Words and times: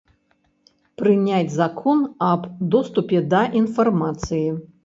Прыняць 1.01 1.53
закон 1.61 2.01
аб 2.31 2.49
доступе 2.77 3.23
да 3.35 3.45
інфармацыі. 3.63 4.47